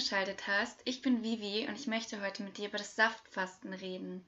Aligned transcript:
eingeschaltet 0.00 0.46
hast. 0.46 0.80
Ich 0.86 1.02
bin 1.02 1.22
Vivi 1.22 1.66
und 1.68 1.78
ich 1.78 1.86
möchte 1.86 2.22
heute 2.22 2.42
mit 2.42 2.56
dir 2.56 2.68
über 2.68 2.78
das 2.78 2.96
Saftfasten 2.96 3.74
reden. 3.74 4.24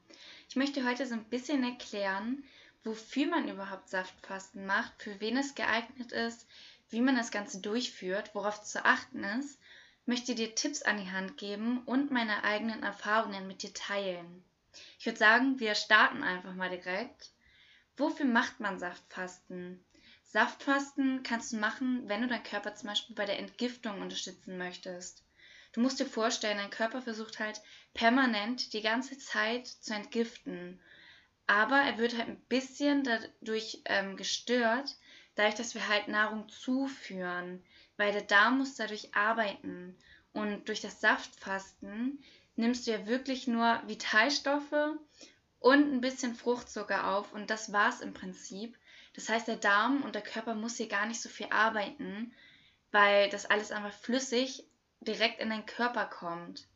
Ich 0.47 0.55
möchte 0.55 0.85
heute 0.85 1.07
so 1.07 1.15
ein 1.15 1.23
bisschen 1.23 1.63
erklären, 1.63 2.43
wofür 2.83 3.25
man 3.25 3.49
überhaupt 3.49 3.89
Saftfasten 3.89 4.67
macht, 4.67 4.93
für 5.01 5.19
wen 5.19 5.35
es 5.35 5.55
geeignet 5.55 6.11
ist, 6.11 6.45
wie 6.91 7.01
man 7.01 7.15
das 7.15 7.31
Ganze 7.31 7.59
durchführt, 7.59 8.35
worauf 8.35 8.61
zu 8.61 8.85
achten 8.85 9.23
ist, 9.23 9.59
ich 10.01 10.07
möchte 10.07 10.35
dir 10.35 10.53
Tipps 10.53 10.83
an 10.83 10.97
die 10.97 11.09
Hand 11.09 11.37
geben 11.37 11.81
und 11.85 12.11
meine 12.11 12.43
eigenen 12.43 12.83
Erfahrungen 12.83 13.47
mit 13.47 13.63
dir 13.63 13.73
teilen. 13.73 14.43
Ich 14.99 15.07
würde 15.07 15.17
sagen, 15.17 15.59
wir 15.59 15.73
starten 15.73 16.21
einfach 16.21 16.53
mal 16.53 16.69
direkt. 16.69 17.31
Wofür 17.97 18.27
macht 18.27 18.59
man 18.59 18.77
Saftfasten? 18.77 19.83
Saftfasten 20.23 21.23
kannst 21.23 21.51
du 21.51 21.57
machen, 21.57 22.07
wenn 22.07 22.21
du 22.21 22.27
deinen 22.27 22.43
Körper 22.43 22.75
zum 22.75 22.89
Beispiel 22.89 23.15
bei 23.15 23.25
der 23.25 23.39
Entgiftung 23.39 24.01
unterstützen 24.01 24.59
möchtest. 24.59 25.23
Du 25.73 25.81
musst 25.81 25.99
dir 25.99 26.05
vorstellen, 26.05 26.59
dein 26.59 26.69
Körper 26.69 27.01
versucht 27.01 27.39
halt 27.39 27.59
permanent 27.95 28.73
die 28.73 28.81
ganze 28.81 29.17
Zeit 29.17 29.67
zu 29.67 29.93
entgiften. 29.93 30.79
Aber 31.47 31.77
er 31.77 31.97
wird 31.97 32.15
halt 32.15 32.29
ein 32.29 32.39
bisschen 32.47 33.03
dadurch 33.03 33.81
ähm, 33.85 34.15
gestört, 34.15 34.95
dadurch, 35.35 35.55
dass 35.55 35.73
wir 35.73 35.87
halt 35.87 36.07
Nahrung 36.07 36.47
zuführen, 36.47 37.63
weil 37.97 38.13
der 38.13 38.21
Darm 38.21 38.59
muss 38.59 38.75
dadurch 38.75 39.15
arbeiten. 39.15 39.97
Und 40.31 40.69
durch 40.69 40.79
das 40.79 41.01
Saftfasten 41.01 42.23
nimmst 42.55 42.85
du 42.85 42.91
ja 42.91 43.07
wirklich 43.07 43.47
nur 43.47 43.81
Vitalstoffe 43.87 44.95
und 45.59 45.91
ein 45.91 46.01
bisschen 46.01 46.35
Fruchtzucker 46.35 47.07
auf 47.07 47.33
und 47.33 47.49
das 47.49 47.73
war's 47.73 48.01
im 48.01 48.13
Prinzip. 48.13 48.77
Das 49.15 49.27
heißt, 49.27 49.47
der 49.47 49.57
Darm 49.57 50.03
und 50.03 50.13
der 50.13 50.21
Körper 50.21 50.53
muss 50.53 50.77
hier 50.77 50.87
gar 50.87 51.07
nicht 51.07 51.21
so 51.21 51.29
viel 51.29 51.47
arbeiten, 51.49 52.31
weil 52.91 53.29
das 53.29 53.47
alles 53.47 53.71
einfach 53.71 53.93
flüssig 53.93 54.65
direkt 55.03 55.39
in 55.39 55.49
deinen 55.49 55.65
Körper 55.65 56.05
kommt. 56.05 56.67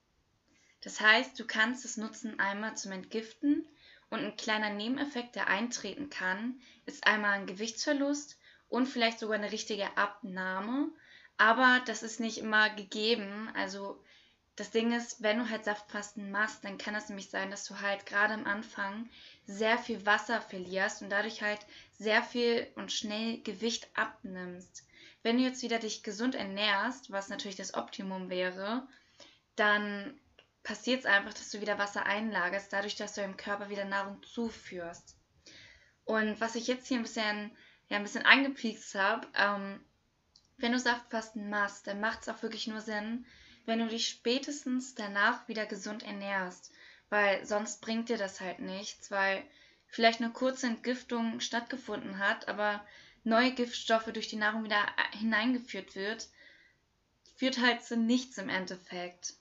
Das 0.81 1.01
heißt, 1.01 1.39
du 1.39 1.45
kannst 1.45 1.85
es 1.85 1.97
nutzen 1.97 2.39
einmal 2.39 2.77
zum 2.77 2.91
Entgiften 2.91 3.67
und 4.09 4.19
ein 4.19 4.37
kleiner 4.37 4.69
Nebeneffekt, 4.69 5.35
der 5.35 5.47
eintreten 5.47 6.09
kann, 6.09 6.61
ist 6.85 7.05
einmal 7.05 7.33
ein 7.33 7.47
Gewichtsverlust 7.47 8.37
und 8.69 8.87
vielleicht 8.87 9.19
sogar 9.19 9.37
eine 9.37 9.51
richtige 9.51 9.97
Abnahme. 9.97 10.89
Aber 11.37 11.81
das 11.85 12.03
ist 12.03 12.19
nicht 12.19 12.37
immer 12.37 12.69
gegeben. 12.69 13.49
Also 13.55 14.01
das 14.55 14.71
Ding 14.71 14.91
ist, 14.91 15.21
wenn 15.21 15.37
du 15.37 15.49
halt 15.49 15.65
Saftfasten 15.65 16.31
machst, 16.31 16.63
dann 16.63 16.77
kann 16.77 16.95
es 16.95 17.09
nämlich 17.09 17.29
sein, 17.29 17.51
dass 17.51 17.65
du 17.65 17.79
halt 17.79 18.05
gerade 18.05 18.33
am 18.33 18.45
Anfang 18.45 19.09
sehr 19.45 19.77
viel 19.77 20.05
Wasser 20.05 20.41
verlierst 20.41 21.01
und 21.01 21.09
dadurch 21.09 21.41
halt 21.41 21.59
sehr 21.99 22.23
viel 22.23 22.67
und 22.75 22.91
schnell 22.91 23.41
Gewicht 23.43 23.87
abnimmst. 23.95 24.83
Wenn 25.27 25.39
du 25.39 25.43
jetzt 25.43 25.61
wieder 25.61 25.77
dich 25.77 26.03
gesund 26.03 26.35
ernährst, 26.35 27.11
was 27.11 27.27
natürlich 27.27 27.57
das 27.57 27.73
Optimum 27.73 28.29
wäre, 28.29 28.87
dann 29.57 30.17
passiert 30.63 31.01
es 31.01 31.05
einfach, 31.05 31.33
dass 31.33 31.49
du 31.49 31.59
wieder 31.59 31.77
Wasser 31.77 32.05
einlagerst, 32.05 32.71
dadurch, 32.71 32.95
dass 32.95 33.15
du 33.15 33.21
im 33.21 33.35
Körper 33.35 33.67
wieder 33.67 33.83
Nahrung 33.83 34.23
zuführst. 34.23 35.17
Und 36.05 36.39
was 36.39 36.55
ich 36.55 36.67
jetzt 36.67 36.87
hier 36.87 36.95
ein 36.95 37.03
bisschen, 37.03 37.51
ja, 37.89 37.97
ein 37.97 38.03
bisschen 38.03 38.25
angepiekst 38.25 38.95
habe, 38.95 39.27
ähm, 39.33 39.81
wenn 40.55 40.71
du 40.71 40.79
Saftfasten 40.79 41.49
machst, 41.49 41.87
dann 41.87 41.99
macht 41.99 42.21
es 42.21 42.29
auch 42.29 42.41
wirklich 42.41 42.67
nur 42.67 42.79
Sinn, 42.79 43.25
wenn 43.65 43.79
du 43.79 43.87
dich 43.89 44.07
spätestens 44.07 44.95
danach 44.95 45.45
wieder 45.49 45.65
gesund 45.65 46.03
ernährst, 46.03 46.71
weil 47.09 47.45
sonst 47.45 47.81
bringt 47.81 48.07
dir 48.07 48.17
das 48.17 48.39
halt 48.39 48.59
nichts, 48.59 49.11
weil 49.11 49.43
vielleicht 49.87 50.21
eine 50.21 50.31
kurze 50.31 50.67
Entgiftung 50.67 51.41
stattgefunden 51.41 52.17
hat, 52.17 52.47
aber 52.47 52.81
neue 53.27 53.51
Giftstoffe 53.51 54.11
durch 54.13 54.27
die 54.27 54.37
Nahrung 54.37 54.63
wieder 54.63 54.85
hineingeführt 55.11 55.95
wird, 55.95 56.27
führt 57.35 57.59
halt 57.59 57.83
zu 57.83 57.97
nichts 57.97 58.37
im 58.37 58.49
Endeffekt. 58.49 59.33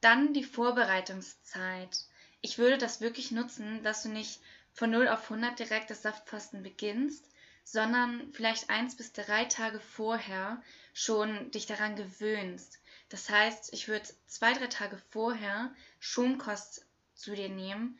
Dann 0.00 0.32
die 0.32 0.44
Vorbereitungszeit. 0.44 2.04
Ich 2.40 2.58
würde 2.58 2.78
das 2.78 3.00
wirklich 3.00 3.30
nutzen, 3.30 3.82
dass 3.82 4.02
du 4.02 4.08
nicht 4.08 4.40
von 4.72 4.90
0 4.90 5.08
auf 5.08 5.24
100 5.30 5.58
direkt 5.58 5.90
das 5.90 6.02
Saftfasten 6.02 6.62
beginnst, 6.62 7.28
sondern 7.64 8.32
vielleicht 8.32 8.70
eins 8.70 8.96
bis 8.96 9.12
drei 9.12 9.44
Tage 9.44 9.80
vorher 9.80 10.62
schon 10.94 11.50
dich 11.50 11.66
daran 11.66 11.96
gewöhnst. 11.96 12.80
Das 13.10 13.28
heißt, 13.28 13.72
ich 13.74 13.88
würde 13.88 14.08
zwei, 14.26 14.54
drei 14.54 14.68
Tage 14.68 14.98
vorher 15.10 15.74
Schonkost 16.00 16.86
zu 17.14 17.34
dir 17.34 17.48
nehmen, 17.48 17.98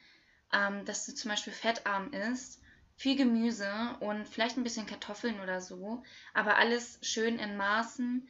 ähm, 0.53 0.85
dass 0.87 1.05
du 1.05 1.15
zum 1.15 1.31
Beispiel 1.31 1.53
fettarm 1.53 2.13
isst, 2.13 2.61
viel 2.99 3.17
Gemüse 3.17 3.97
und 4.01 4.29
vielleicht 4.29 4.57
ein 4.57 4.65
bisschen 4.65 4.87
Kartoffeln 4.87 5.41
oder 5.41 5.61
so, 5.61 6.03
aber 6.35 6.57
alles 6.57 6.99
schön 7.01 7.39
in 7.39 7.57
Maßen, 7.57 8.29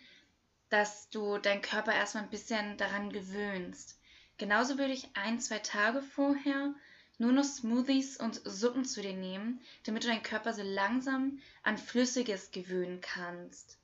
dass 0.68 1.08
du 1.08 1.38
deinen 1.38 1.62
Körper 1.62 1.94
erstmal 1.94 2.24
ein 2.24 2.30
bisschen 2.30 2.76
daran 2.76 3.10
gewöhnst. 3.10 3.98
Genauso 4.36 4.76
würde 4.76 4.92
ich 4.92 5.08
ein, 5.14 5.40
zwei 5.40 5.58
Tage 5.58 6.02
vorher 6.02 6.74
nur 7.16 7.32
noch 7.32 7.44
Smoothies 7.44 8.18
und 8.18 8.42
Suppen 8.44 8.84
zu 8.84 9.00
dir 9.00 9.14
nehmen, 9.14 9.62
damit 9.84 10.04
du 10.04 10.08
deinen 10.08 10.22
Körper 10.22 10.52
so 10.52 10.62
langsam 10.62 11.40
an 11.62 11.78
Flüssiges 11.78 12.50
gewöhnen 12.50 13.00
kannst. 13.00 13.78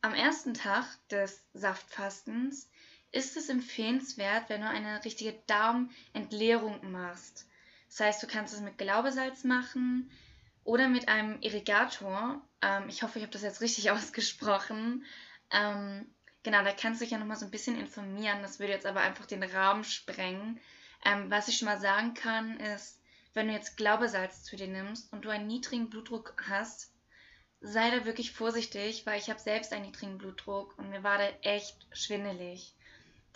Am 0.00 0.14
ersten 0.14 0.54
Tag 0.54 0.86
des 1.08 1.42
Saftfastens 1.54 2.70
ist 3.10 3.36
es 3.36 3.48
empfehlenswert, 3.48 4.48
wenn 4.48 4.60
du 4.60 4.68
eine 4.68 5.04
richtige 5.04 5.34
Darmentleerung 5.48 6.92
machst. 6.92 7.48
Das 7.90 8.00
heißt, 8.00 8.22
du 8.22 8.26
kannst 8.26 8.54
es 8.54 8.60
mit 8.60 8.78
Glaubesalz 8.78 9.44
machen 9.44 10.10
oder 10.64 10.88
mit 10.88 11.08
einem 11.08 11.40
Irrigator. 11.42 12.40
Ähm, 12.62 12.88
ich 12.88 13.02
hoffe, 13.02 13.18
ich 13.18 13.24
habe 13.24 13.32
das 13.32 13.42
jetzt 13.42 13.60
richtig 13.60 13.90
ausgesprochen. 13.90 15.04
Ähm, 15.50 16.06
genau, 16.42 16.62
da 16.62 16.72
kannst 16.72 17.00
du 17.00 17.04
dich 17.04 17.12
ja 17.12 17.18
nochmal 17.18 17.36
so 17.36 17.46
ein 17.46 17.50
bisschen 17.50 17.78
informieren. 17.78 18.42
Das 18.42 18.60
würde 18.60 18.72
jetzt 18.72 18.86
aber 18.86 19.00
einfach 19.00 19.26
den 19.26 19.42
Rahmen 19.42 19.84
sprengen. 19.84 20.60
Ähm, 21.04 21.30
was 21.30 21.48
ich 21.48 21.58
schon 21.58 21.66
mal 21.66 21.80
sagen 21.80 22.14
kann, 22.14 22.58
ist, 22.60 23.00
wenn 23.34 23.48
du 23.48 23.52
jetzt 23.52 23.76
Glaubesalz 23.76 24.44
zu 24.44 24.56
dir 24.56 24.68
nimmst 24.68 25.12
und 25.12 25.24
du 25.24 25.30
einen 25.30 25.46
niedrigen 25.46 25.90
Blutdruck 25.90 26.34
hast, 26.48 26.92
sei 27.60 27.90
da 27.90 28.04
wirklich 28.04 28.32
vorsichtig, 28.32 29.04
weil 29.04 29.18
ich 29.18 29.28
habe 29.28 29.40
selbst 29.40 29.72
einen 29.72 29.86
niedrigen 29.86 30.18
Blutdruck 30.18 30.78
und 30.78 30.90
mir 30.90 31.02
war 31.02 31.18
da 31.18 31.28
echt 31.42 31.86
schwindelig. 31.92 32.74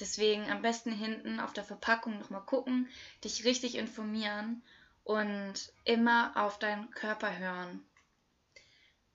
Deswegen 0.01 0.51
am 0.51 0.63
besten 0.63 0.93
hinten 0.93 1.39
auf 1.41 1.53
der 1.53 1.65
Verpackung 1.65 2.19
nochmal 2.19 2.45
gucken, 2.45 2.89
dich 3.23 3.45
richtig 3.45 3.77
informieren 3.77 4.63
und 5.05 5.73
immer 5.85 6.33
auf 6.37 6.59
deinen 6.59 6.91
Körper 6.91 7.39
hören. 7.39 7.85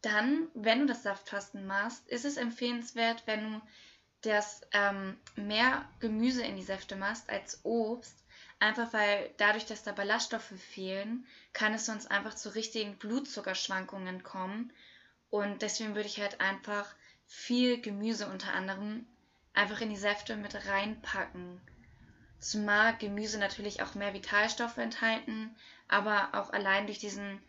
Dann, 0.01 0.47
wenn 0.53 0.79
du 0.79 0.85
das 0.85 1.03
Saftfasten 1.03 1.67
machst, 1.67 2.07
ist 2.07 2.23
es 2.23 2.37
empfehlenswert, 2.37 3.23
wenn 3.25 3.51
du 3.51 3.61
das 4.21 4.61
ähm, 4.71 5.17
mehr 5.35 5.87
Gemüse 5.99 6.43
in 6.43 6.55
die 6.55 6.63
Säfte 6.63 6.95
machst 6.95 7.29
als 7.29 7.59
Obst, 7.63 8.23
einfach 8.59 8.93
weil 8.93 9.33
dadurch, 9.37 9.65
dass 9.65 9.83
da 9.83 9.91
Ballaststoffe 9.91 10.53
fehlen, 10.73 11.25
kann 11.53 11.73
es 11.73 11.85
sonst 11.85 12.09
einfach 12.11 12.35
zu 12.35 12.53
richtigen 12.55 12.97
Blutzuckerschwankungen 12.97 14.23
kommen 14.23 14.71
und 15.29 15.61
deswegen 15.61 15.95
würde 15.95 16.07
ich 16.07 16.19
halt 16.19 16.39
einfach 16.41 16.93
viel 17.27 17.79
Gemüse 17.79 18.27
unter 18.27 18.53
anderem 18.53 19.05
einfach 19.53 19.81
in 19.81 19.89
die 19.89 19.97
Säfte 19.97 20.35
mit 20.35 20.67
reinpacken. 20.67 21.61
Zumal 22.39 22.97
Gemüse 22.97 23.37
natürlich 23.37 23.81
auch 23.81 23.95
mehr 23.95 24.13
Vitalstoffe 24.13 24.77
enthalten, 24.77 25.55
aber 25.87 26.29
auch 26.33 26.51
allein 26.51 26.85
durch 26.85 26.99
diesen 26.99 27.41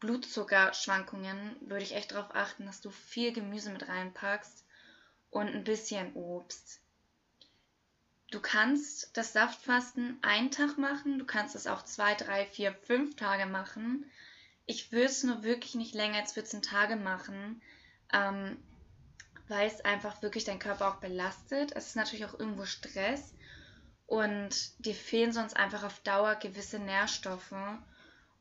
Blutzuckerschwankungen 0.00 1.56
würde 1.60 1.82
ich 1.82 1.94
echt 1.94 2.12
darauf 2.12 2.34
achten, 2.34 2.66
dass 2.66 2.80
du 2.80 2.90
viel 2.90 3.32
Gemüse 3.32 3.70
mit 3.70 3.88
reinpackst 3.88 4.64
und 5.30 5.48
ein 5.48 5.64
bisschen 5.64 6.14
Obst. 6.14 6.80
Du 8.30 8.40
kannst 8.40 9.16
das 9.16 9.32
Saftfasten 9.32 10.18
einen 10.22 10.50
Tag 10.50 10.78
machen, 10.78 11.18
du 11.18 11.24
kannst 11.24 11.54
es 11.56 11.66
auch 11.66 11.84
zwei, 11.84 12.14
drei, 12.14 12.46
vier, 12.46 12.74
fünf 12.74 13.16
Tage 13.16 13.46
machen 13.46 14.10
ich 14.68 14.92
würde 14.92 15.06
es 15.06 15.24
nur 15.24 15.42
wirklich 15.42 15.74
nicht 15.74 15.94
länger 15.94 16.18
als 16.18 16.34
14 16.34 16.60
Tage 16.60 16.94
machen, 16.94 17.62
ähm, 18.12 18.58
weil 19.48 19.66
es 19.66 19.80
einfach 19.84 20.22
wirklich 20.22 20.44
deinen 20.44 20.58
Körper 20.58 20.88
auch 20.88 20.96
belastet. 20.96 21.72
Es 21.74 21.88
ist 21.88 21.96
natürlich 21.96 22.24
auch 22.24 22.38
irgendwo 22.38 22.64
Stress 22.64 23.34
und 24.06 24.84
dir 24.84 24.94
fehlen 24.94 25.32
sonst 25.32 25.56
einfach 25.56 25.84
auf 25.84 26.00
Dauer 26.00 26.34
gewisse 26.36 26.78
Nährstoffe. 26.78 27.54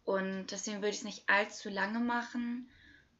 Und 0.05 0.47
deswegen 0.51 0.77
würde 0.77 0.89
ich 0.89 0.97
es 0.97 1.03
nicht 1.03 1.29
allzu 1.29 1.69
lange 1.69 1.99
machen. 1.99 2.69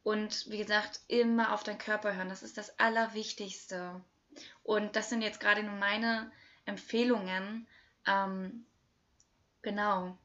Und 0.02 0.48
wie 0.50 0.58
gesagt, 0.58 1.00
immer 1.08 1.52
auf 1.52 1.62
deinen 1.62 1.78
Körper 1.78 2.14
hören. 2.14 2.30
Das 2.30 2.42
ist 2.42 2.56
das 2.56 2.78
Allerwichtigste. 2.78 4.00
Und 4.62 4.96
das 4.96 5.10
sind 5.10 5.20
jetzt 5.20 5.40
gerade 5.40 5.62
nur 5.62 5.76
meine 5.76 6.30
Empfehlungen. 6.64 7.66
Ähm, 8.06 8.64
genau 9.60 10.16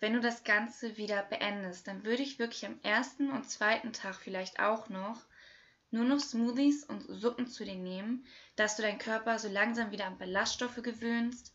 wenn 0.00 0.14
du 0.14 0.20
das 0.20 0.44
Ganze 0.44 0.96
wieder 0.96 1.22
beendest, 1.22 1.86
dann 1.86 2.04
würde 2.04 2.22
ich 2.22 2.38
wirklich 2.38 2.64
am 2.66 2.80
ersten 2.82 3.30
und 3.30 3.48
zweiten 3.48 3.92
Tag 3.92 4.16
vielleicht 4.16 4.58
auch 4.58 4.88
noch 4.88 5.20
nur 5.90 6.04
noch 6.04 6.20
Smoothies 6.20 6.84
und 6.84 7.04
Suppen 7.08 7.46
zu 7.46 7.64
dir 7.64 7.74
nehmen, 7.74 8.26
dass 8.56 8.76
du 8.76 8.82
deinen 8.82 8.98
Körper 8.98 9.38
so 9.38 9.48
langsam 9.48 9.90
wieder 9.90 10.06
an 10.06 10.18
Ballaststoffe 10.18 10.82
gewöhnst 10.82 11.54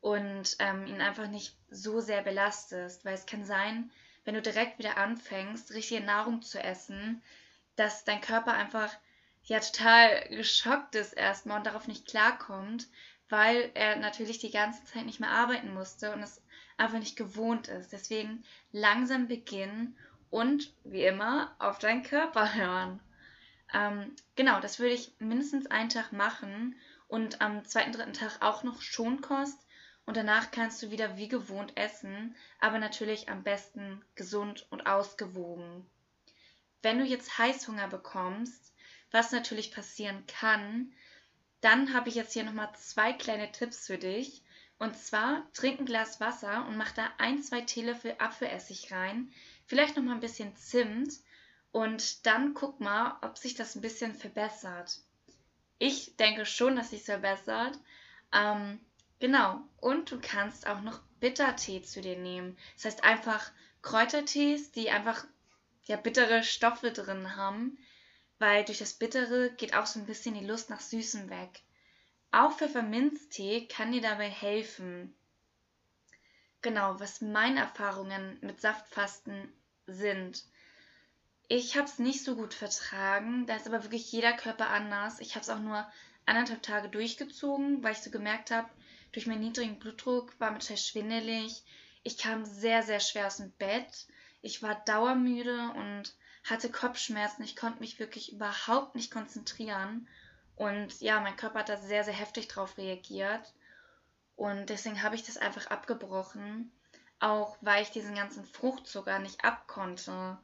und 0.00 0.56
ähm, 0.58 0.86
ihn 0.86 1.00
einfach 1.00 1.28
nicht 1.28 1.56
so 1.70 2.00
sehr 2.00 2.22
belastest, 2.22 3.04
weil 3.04 3.14
es 3.14 3.26
kann 3.26 3.44
sein, 3.44 3.90
wenn 4.24 4.34
du 4.34 4.42
direkt 4.42 4.78
wieder 4.78 4.96
anfängst, 4.96 5.72
richtige 5.72 6.04
Nahrung 6.04 6.42
zu 6.42 6.62
essen, 6.62 7.22
dass 7.76 8.04
dein 8.04 8.20
Körper 8.20 8.52
einfach 8.52 8.92
ja 9.44 9.60
total 9.60 10.28
geschockt 10.28 10.94
ist 10.94 11.12
erstmal 11.12 11.58
und 11.58 11.66
darauf 11.66 11.88
nicht 11.88 12.06
klarkommt, 12.06 12.88
weil 13.28 13.70
er 13.74 13.96
natürlich 13.96 14.38
die 14.38 14.50
ganze 14.50 14.84
Zeit 14.84 15.06
nicht 15.06 15.20
mehr 15.20 15.30
arbeiten 15.30 15.72
musste 15.72 16.12
und 16.12 16.22
es 16.22 16.42
einfach 16.76 16.98
nicht 16.98 17.16
gewohnt 17.16 17.68
ist. 17.68 17.92
Deswegen 17.92 18.44
langsam 18.72 19.28
beginnen 19.28 19.96
und 20.30 20.72
wie 20.84 21.04
immer 21.04 21.54
auf 21.58 21.78
deinen 21.78 22.02
Körper 22.02 22.54
hören. 22.54 23.00
Ähm, 23.74 24.14
genau, 24.36 24.60
das 24.60 24.78
würde 24.78 24.94
ich 24.94 25.12
mindestens 25.18 25.66
einen 25.66 25.88
Tag 25.90 26.12
machen 26.12 26.76
und 27.06 27.40
am 27.40 27.64
zweiten, 27.64 27.92
dritten 27.92 28.12
Tag 28.12 28.40
auch 28.40 28.62
noch 28.62 28.80
Schonkost. 28.80 29.58
Und 30.06 30.16
danach 30.16 30.50
kannst 30.50 30.82
du 30.82 30.90
wieder 30.90 31.18
wie 31.18 31.28
gewohnt 31.28 31.76
essen, 31.76 32.34
aber 32.60 32.78
natürlich 32.78 33.28
am 33.28 33.42
besten 33.42 34.02
gesund 34.14 34.66
und 34.70 34.86
ausgewogen. 34.86 35.84
Wenn 36.80 36.98
du 36.98 37.04
jetzt 37.04 37.36
Heißhunger 37.36 37.88
bekommst, 37.88 38.72
was 39.10 39.32
natürlich 39.32 39.70
passieren 39.70 40.24
kann, 40.26 40.94
dann 41.60 41.92
habe 41.92 42.08
ich 42.08 42.14
jetzt 42.14 42.32
hier 42.32 42.44
nochmal 42.44 42.72
zwei 42.74 43.12
kleine 43.12 43.52
Tipps 43.52 43.86
für 43.86 43.98
dich. 43.98 44.42
Und 44.78 44.96
zwar 44.96 45.46
trink 45.52 45.80
ein 45.80 45.86
Glas 45.86 46.20
Wasser 46.20 46.66
und 46.68 46.76
mach 46.76 46.92
da 46.92 47.10
ein, 47.18 47.42
zwei 47.42 47.60
Teelöffel 47.60 48.14
Apfelessig 48.18 48.92
rein, 48.92 49.30
vielleicht 49.66 49.96
nochmal 49.96 50.14
ein 50.14 50.20
bisschen 50.20 50.56
Zimt 50.56 51.12
und 51.72 52.26
dann 52.26 52.54
guck 52.54 52.80
mal, 52.80 53.18
ob 53.22 53.38
sich 53.38 53.54
das 53.54 53.74
ein 53.74 53.80
bisschen 53.80 54.14
verbessert. 54.14 55.00
Ich 55.78 56.16
denke 56.16 56.44
schon, 56.46 56.76
dass 56.76 56.90
sich 56.90 57.02
verbessert. 57.02 57.78
Ähm, 58.32 58.80
genau. 59.20 59.60
Und 59.80 60.10
du 60.10 60.18
kannst 60.20 60.66
auch 60.66 60.80
noch 60.80 61.00
Bittertee 61.20 61.82
zu 61.82 62.00
dir 62.00 62.18
nehmen. 62.18 62.56
Das 62.76 62.86
heißt 62.86 63.04
einfach 63.04 63.50
Kräutertees, 63.82 64.72
die 64.72 64.90
einfach 64.90 65.24
ja 65.84 65.96
bittere 65.96 66.42
Stoffe 66.42 66.90
drin 66.90 67.36
haben, 67.36 67.78
weil 68.38 68.64
durch 68.64 68.78
das 68.78 68.94
Bittere 68.94 69.50
geht 69.50 69.74
auch 69.74 69.86
so 69.86 69.98
ein 69.98 70.06
bisschen 70.06 70.34
die 70.34 70.46
Lust 70.46 70.70
nach 70.70 70.80
Süßem 70.80 71.30
weg. 71.30 71.62
Auch 72.30 72.52
Pfefferminztee 72.52 73.66
kann 73.68 73.92
dir 73.92 74.02
dabei 74.02 74.28
helfen. 74.28 75.14
Genau, 76.60 76.98
was 77.00 77.20
meine 77.20 77.60
Erfahrungen 77.60 78.38
mit 78.42 78.60
Saftfasten 78.60 79.52
sind. 79.86 80.44
Ich 81.50 81.76
habe 81.76 81.86
es 81.86 81.98
nicht 81.98 82.24
so 82.24 82.36
gut 82.36 82.52
vertragen, 82.52 83.46
da 83.46 83.56
ist 83.56 83.66
aber 83.66 83.82
wirklich 83.82 84.12
jeder 84.12 84.34
Körper 84.34 84.68
anders. 84.68 85.18
Ich 85.20 85.34
habe 85.34 85.42
es 85.42 85.48
auch 85.48 85.58
nur 85.58 85.90
anderthalb 86.26 86.62
Tage 86.62 86.90
durchgezogen, 86.90 87.82
weil 87.82 87.92
ich 87.92 88.02
so 88.02 88.10
gemerkt 88.10 88.50
habe, 88.50 88.68
durch 89.12 89.26
meinen 89.26 89.40
niedrigen 89.40 89.78
Blutdruck 89.78 90.38
war 90.38 90.50
mir 90.50 90.58
total 90.58 90.76
schwindelig. 90.76 91.62
Ich 92.02 92.18
kam 92.18 92.44
sehr, 92.44 92.82
sehr 92.82 93.00
schwer 93.00 93.28
aus 93.28 93.38
dem 93.38 93.50
Bett. 93.52 94.06
Ich 94.42 94.62
war 94.62 94.74
dauermüde 94.84 95.70
und 95.74 96.14
hatte 96.44 96.70
Kopfschmerzen. 96.70 97.42
Ich 97.44 97.56
konnte 97.56 97.80
mich 97.80 97.98
wirklich 97.98 98.30
überhaupt 98.32 98.94
nicht 98.94 99.10
konzentrieren. 99.10 100.06
Und 100.54 101.00
ja, 101.00 101.18
mein 101.20 101.36
Körper 101.36 101.60
hat 101.60 101.70
da 101.70 101.78
sehr, 101.78 102.04
sehr 102.04 102.14
heftig 102.14 102.48
drauf 102.48 102.76
reagiert. 102.76 103.54
Und 104.36 104.66
deswegen 104.66 105.02
habe 105.02 105.14
ich 105.14 105.24
das 105.24 105.38
einfach 105.38 105.68
abgebrochen. 105.68 106.70
Auch 107.20 107.56
weil 107.62 107.82
ich 107.82 107.90
diesen 107.90 108.14
ganzen 108.14 108.44
Fruchtzucker 108.44 109.18
nicht 109.18 109.44
abkonnte. 109.44 110.38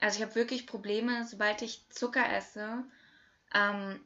Also 0.00 0.18
ich 0.18 0.22
habe 0.22 0.34
wirklich 0.34 0.66
Probleme, 0.66 1.26
sobald 1.26 1.62
ich 1.62 1.88
Zucker 1.90 2.32
esse. 2.32 2.84
Ähm, 3.54 4.00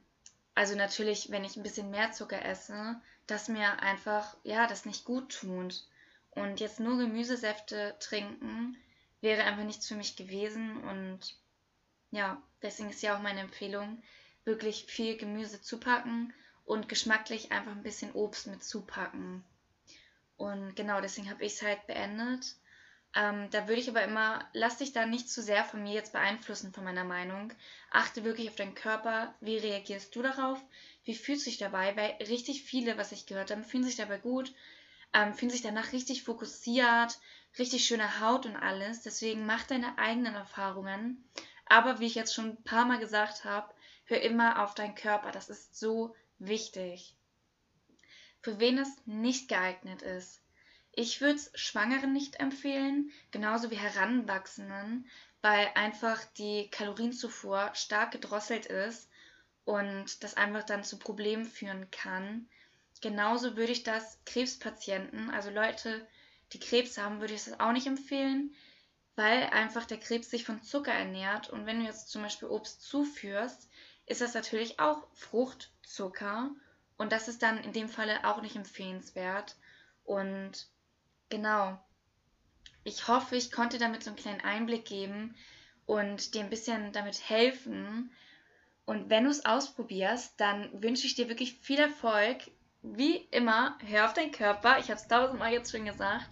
also 0.54 0.74
natürlich, 0.74 1.30
wenn 1.30 1.44
ich 1.44 1.56
ein 1.56 1.62
bisschen 1.62 1.90
mehr 1.90 2.12
Zucker 2.12 2.44
esse, 2.44 3.00
dass 3.26 3.48
mir 3.48 3.80
einfach, 3.80 4.36
ja, 4.42 4.66
das 4.66 4.84
nicht 4.84 5.04
gut 5.04 5.32
tut. 5.40 5.84
Und 6.30 6.60
jetzt 6.60 6.80
nur 6.80 6.96
Gemüsesäfte 6.98 7.94
trinken 8.00 8.76
wäre 9.20 9.44
einfach 9.44 9.64
nichts 9.64 9.86
für 9.86 9.94
mich 9.94 10.16
gewesen. 10.16 10.82
Und 10.84 11.36
ja, 12.10 12.42
deswegen 12.62 12.90
ist 12.90 13.02
ja 13.02 13.16
auch 13.16 13.22
meine 13.22 13.40
Empfehlung, 13.40 14.02
wirklich 14.44 14.86
viel 14.86 15.16
Gemüse 15.16 15.60
zupacken 15.60 16.32
und 16.64 16.88
geschmacklich 16.88 17.52
einfach 17.52 17.72
ein 17.72 17.82
bisschen 17.82 18.12
Obst 18.12 18.46
mit 18.46 18.64
zupacken. 18.64 19.44
Und 20.36 20.74
genau 20.74 21.00
deswegen 21.00 21.30
habe 21.30 21.44
ich 21.44 21.54
es 21.54 21.62
halt 21.62 21.86
beendet. 21.86 22.56
Ähm, 23.14 23.50
da 23.50 23.68
würde 23.68 23.80
ich 23.80 23.90
aber 23.90 24.02
immer, 24.02 24.48
lass 24.54 24.78
dich 24.78 24.92
da 24.92 25.04
nicht 25.04 25.28
zu 25.28 25.42
sehr 25.42 25.64
von 25.64 25.82
mir 25.82 25.92
jetzt 25.92 26.12
beeinflussen, 26.12 26.72
von 26.72 26.84
meiner 26.84 27.04
Meinung. 27.04 27.52
Achte 27.90 28.24
wirklich 28.24 28.48
auf 28.48 28.56
deinen 28.56 28.74
Körper. 28.74 29.34
Wie 29.40 29.58
reagierst 29.58 30.16
du 30.16 30.22
darauf? 30.22 30.58
Wie 31.04 31.14
fühlst 31.14 31.46
du 31.46 31.50
dich 31.50 31.58
dabei? 31.58 31.94
Weil 31.96 32.16
richtig 32.26 32.62
viele, 32.62 32.96
was 32.96 33.12
ich 33.12 33.26
gehört 33.26 33.50
habe, 33.50 33.64
fühlen 33.64 33.84
sich 33.84 33.96
dabei 33.96 34.18
gut, 34.18 34.54
ähm, 35.12 35.34
fühlen 35.34 35.50
sich 35.50 35.60
danach 35.60 35.92
richtig 35.92 36.22
fokussiert, 36.24 37.18
richtig 37.58 37.84
schöne 37.84 38.20
Haut 38.20 38.46
und 38.46 38.56
alles. 38.56 39.02
Deswegen 39.02 39.44
mach 39.44 39.64
deine 39.64 39.98
eigenen 39.98 40.34
Erfahrungen. 40.34 41.22
Aber 41.66 42.00
wie 42.00 42.06
ich 42.06 42.14
jetzt 42.14 42.34
schon 42.34 42.50
ein 42.50 42.64
paar 42.64 42.86
Mal 42.86 42.98
gesagt 42.98 43.44
habe, 43.44 43.74
hör 44.06 44.22
immer 44.22 44.62
auf 44.62 44.74
deinen 44.74 44.94
Körper. 44.94 45.32
Das 45.32 45.50
ist 45.50 45.78
so 45.78 46.14
wichtig. 46.38 47.14
Für 48.40 48.58
wen 48.58 48.78
es 48.78 48.88
nicht 49.06 49.48
geeignet 49.48 50.02
ist, 50.02 50.41
ich 50.92 51.20
würde 51.20 51.36
es 51.36 51.50
Schwangeren 51.54 52.12
nicht 52.12 52.40
empfehlen, 52.40 53.10
genauso 53.30 53.70
wie 53.70 53.76
Heranwachsenden, 53.76 55.08
weil 55.40 55.70
einfach 55.74 56.22
die 56.36 56.68
Kalorienzufuhr 56.70 57.70
stark 57.74 58.12
gedrosselt 58.12 58.66
ist 58.66 59.08
und 59.64 60.22
das 60.22 60.34
einfach 60.34 60.64
dann 60.64 60.84
zu 60.84 60.98
Problemen 60.98 61.44
führen 61.44 61.90
kann. 61.90 62.48
Genauso 63.00 63.56
würde 63.56 63.72
ich 63.72 63.82
das 63.82 64.18
Krebspatienten, 64.26 65.30
also 65.30 65.50
Leute, 65.50 66.06
die 66.52 66.60
Krebs 66.60 66.98
haben, 66.98 67.20
würde 67.20 67.34
ich 67.34 67.44
das 67.44 67.58
auch 67.58 67.72
nicht 67.72 67.86
empfehlen, 67.86 68.54
weil 69.16 69.44
einfach 69.44 69.86
der 69.86 69.98
Krebs 69.98 70.30
sich 70.30 70.44
von 70.44 70.62
Zucker 70.62 70.92
ernährt 70.92 71.48
und 71.48 71.66
wenn 71.66 71.80
du 71.80 71.86
jetzt 71.86 72.10
zum 72.10 72.22
Beispiel 72.22 72.48
Obst 72.48 72.82
zuführst, 72.82 73.68
ist 74.06 74.20
das 74.20 74.34
natürlich 74.34 74.78
auch 74.78 75.06
Fruchtzucker 75.14 76.50
und 77.02 77.12
das 77.12 77.28
ist 77.28 77.42
dann 77.42 77.58
in 77.58 77.72
dem 77.72 77.88
Falle 77.88 78.24
auch 78.24 78.42
nicht 78.42 78.56
empfehlenswert. 78.56 79.56
Und 80.04 80.68
Genau. 81.32 81.82
Ich 82.84 83.08
hoffe, 83.08 83.36
ich 83.36 83.50
konnte 83.50 83.78
damit 83.78 84.04
so 84.04 84.10
einen 84.10 84.18
kleinen 84.18 84.42
Einblick 84.42 84.84
geben 84.84 85.34
und 85.86 86.34
dir 86.34 86.42
ein 86.42 86.50
bisschen 86.50 86.92
damit 86.92 87.26
helfen. 87.26 88.12
Und 88.84 89.08
wenn 89.08 89.24
du 89.24 89.30
es 89.30 89.46
ausprobierst, 89.46 90.38
dann 90.38 90.82
wünsche 90.82 91.06
ich 91.06 91.14
dir 91.14 91.30
wirklich 91.30 91.54
viel 91.54 91.78
Erfolg. 91.78 92.50
Wie 92.82 93.16
immer, 93.30 93.78
hör 93.86 94.04
auf 94.04 94.12
deinen 94.12 94.30
Körper. 94.30 94.78
Ich 94.78 94.90
habe 94.90 95.00
es 95.00 95.08
tausendmal 95.08 95.54
jetzt 95.54 95.70
schon 95.70 95.86
gesagt. 95.86 96.28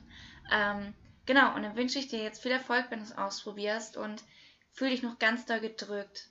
Ähm, 0.53 0.93
genau, 1.25 1.55
und 1.55 1.63
dann 1.63 1.77
wünsche 1.77 1.99
ich 1.99 2.09
dir 2.09 2.23
jetzt 2.23 2.43
viel 2.43 2.53
Erfolg, 2.53 2.91
wenn 2.91 2.99
du 2.99 3.07
es 3.07 3.17
ausprobierst 3.17 3.97
und 3.97 4.23
fühle 4.71 4.91
dich 4.91 5.03
noch 5.03 5.19
ganz 5.19 5.47
doll 5.47 5.61
gedrückt. 5.61 6.29